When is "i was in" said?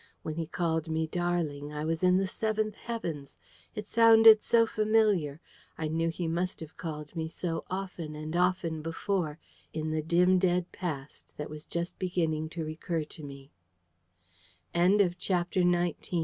1.71-2.17